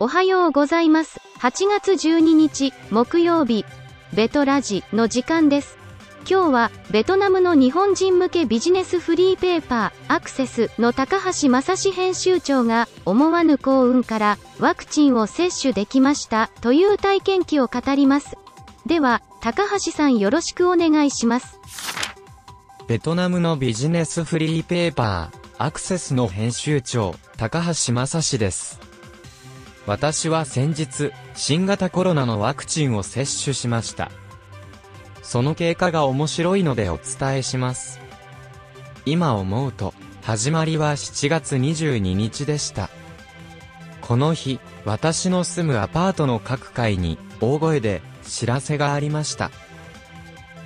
[0.00, 1.20] おはようございます。
[1.38, 3.64] 8月12日、木曜日、
[4.14, 5.78] ベトラジの時間です。
[6.28, 18.36] 今日は、ベトナムの日本人向けビジネスフリーペーパー、アクセスの高橋正史編集長が、思わぬ幸運から、ワクチンを接種できました、という体験記を語ります。
[18.86, 21.60] では、高橋さんよろしくお願いします。
[22.88, 28.78] ベトナムのビジネスフリーペーパー、アクセスの編集長、高橋正史です。
[29.86, 34.10] 私は先日、新型コロナのワクチンを接種しました。
[35.22, 38.00] その経過が面白いのでお伝えします。
[39.06, 42.90] 今思うと、始まりは7月22日でした。
[44.02, 49.50] この日、私の住むアパートの各階に、大声で、知らせがありました。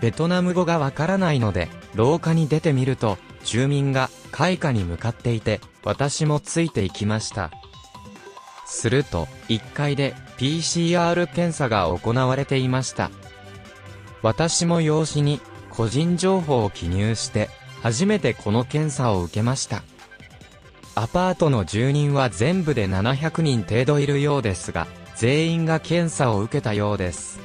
[0.00, 7.50] ベトナム語がわからないので、廊下に出てみると、住民が開花に向かっていて、私もついていきました。
[8.66, 13.10] すると、1階で PCR 検査が行われていました。
[14.22, 17.50] 私も用紙に個人情報を記入して、
[17.82, 19.82] 初めてこの検査を受けました。
[20.94, 24.86] アパートの住人は全部で700人程度いるようですが、
[25.16, 27.40] 全員が検査を受けたようです。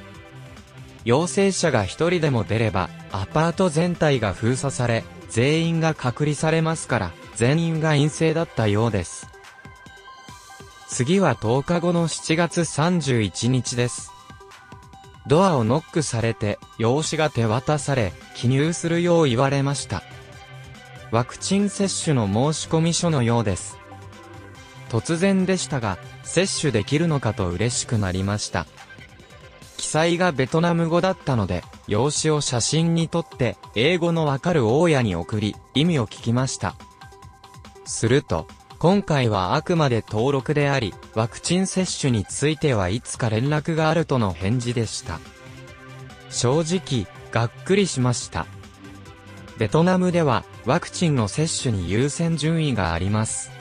[1.06, 9.28] 陽性者が一人でも出れば、アパート全体が封鎖され、全員が隔離されますから、全員が陰性だったようです。
[10.88, 14.12] 次は10日後の7月31日です。
[15.28, 20.04] ドアをノックされて、用紙が手渡され、記入するよう言われました。
[21.12, 23.78] ワクチン接種の申込書のようです。
[24.90, 28.68] 突然でしたが、接種できるのかと嬉しくなりました。
[29.86, 36.74] 記載がベトナム語だったので、用紙を写真に撮って、英語のわかる大家に送り、意味を聞きました。
[37.86, 38.48] すると、
[38.80, 45.20] 今回はあくまで登録であり、ワクチン接種についてはいつか連絡があるとの返事でした。
[46.32, 48.48] 正直、がっくりしました。
[49.60, 53.52] ベトナムでは、ワクチンの接種に優先順位があります。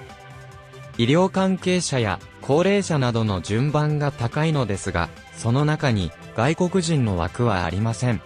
[0.96, 8.20] 医療関係者や高齢者などの順番が高いのですが、その中に外国人の枠はありません。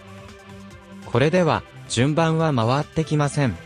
[1.06, 3.56] これでは順番は回ってきません。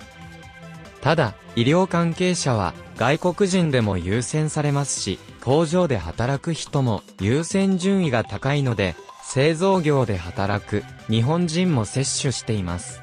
[1.00, 8.94] ただ、医療関係者は外国人でも優先されますし、工場で働く人も優先順位が高いので、
[9.24, 13.02] 製造業で働く日本人も接種しています。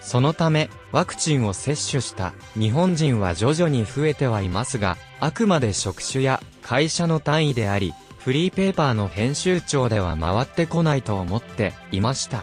[0.00, 7.94] そのため、ワクチンを接種した日本人は徐々に増えてはいますが、あくまで職種や会社の単位であり、
[8.24, 12.42] フリーペーパーの編集長では回ってこないと思っていました。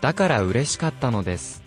[0.00, 1.64] だから嬉しかったのです。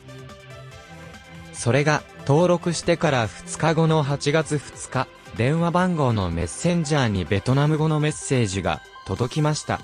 [1.52, 9.82] それが、登録してから2日後の8月2日、電話番号のメッセンジャーにベトナム語のメッセージが届きました。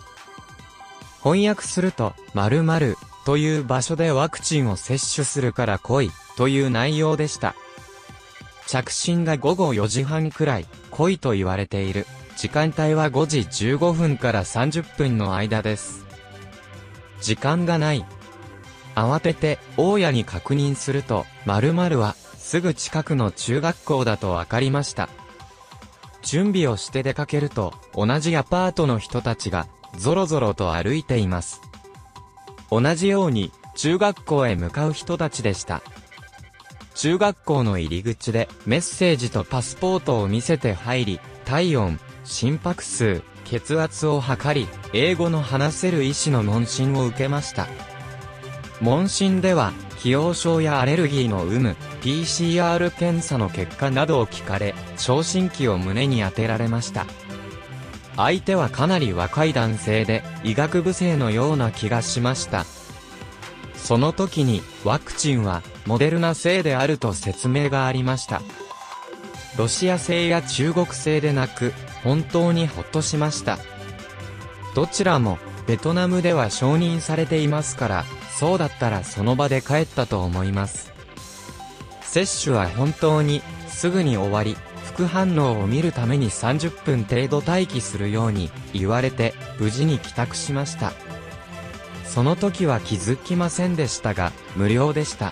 [1.22, 7.54] 翻訳すると、〇〇という場所でワクチンを接種するから来いという内容でした。
[8.66, 12.08] 着信が午後4時半くらい来いと言われている。
[12.40, 16.06] 時間帯は5時15分から30分の間です。
[17.20, 18.06] 時間がない。
[18.96, 25.10] 慌てて、大家に確認すると、〇〇は、すぐ近くの中学校だと分かりました。
[26.22, 29.68] 準備をして出かけると、同じアパートの人たちが、
[29.98, 31.60] ぞろぞろと歩いています。
[32.72, 35.82] 同じように、中学校へ向かう人たちでした。
[37.00, 47.70] 中学校の入り口で、メッセージとパスポートを見せて入り、体温、心拍数、血圧を測り、英語の話せる医師の問診を受けました。
[48.82, 57.06] 問診では、既往症やアレルギーの有無、PCR 検査の結果などを聞かれ、聴診器を胸に当てられました。
[58.18, 62.66] 相手はかなり若い男性で、医学部生のような気がしました。
[63.84, 68.42] その時に、ワクチンは、モデルナ製であると説明がありました。
[69.58, 71.74] ロシア製や中国製でなく、
[72.04, 73.58] 本当にほっとしました。
[74.76, 78.06] どちらも、ベトナムでは承認されていますから、
[78.38, 80.94] そうだったらその場で帰ったと思います。
[82.02, 84.56] 接種は本当に、すぐに終わり、
[84.86, 90.92] 副反応を見るために30分程度待機するように言われて、無事に帰宅しました。
[92.10, 95.32] その時は気づきませんでしたが、無料でした。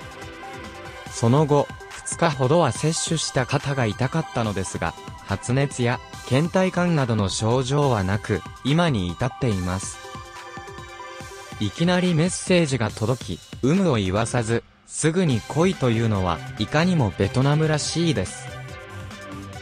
[1.11, 1.67] その後、
[2.05, 4.93] 2日ほどは接種した肩が痛かったのですが、
[5.25, 9.97] 発熱や倦怠感などの症状はなく、今に至っています。
[11.59, 18.46] いきなりメッセージが届き、有無を言わさず、すぐに来いというのは、いかにもベトナムらしいです。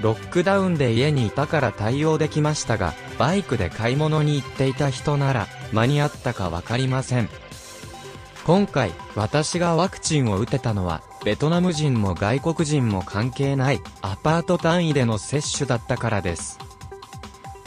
[0.01, 7.29] ロックダウンで家にいたから対応できましたが、バイクで買い物に行っていた人なら、間に合ったかわかりません。
[8.45, 16.59] 今回、私がワクチンを打てたのは、ベトナム人も外国人も関係ない、アパート単位での接種だったからです。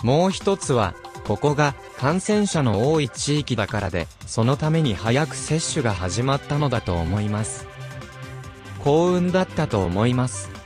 [0.02, 0.94] もう一つは、
[1.26, 7.66] ここが感染者の多い地域だからで、そのために早く接種が始まったのだと思います。
[8.78, 10.57] 幸運だったと思います。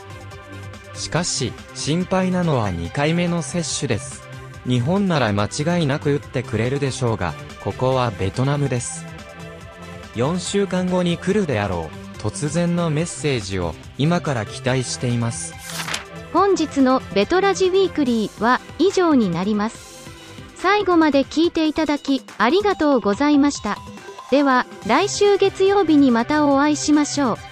[1.02, 4.22] しかし、心配なのは2回目の接種です。
[4.64, 7.34] 日本なら間違いなく打ってくれるでしょうが、
[7.64, 9.04] ここはベトナムです。
[10.14, 15.54] 4週間後に来るであろう、突然のメッセージを今から期待しています。
[16.32, 20.08] 本日のベトラジウィークリーは以上になります。
[20.54, 23.76] 最後まで聞いていただきありがとうございました。
[24.30, 27.51] では、来週月曜日にまたお会いしましょう。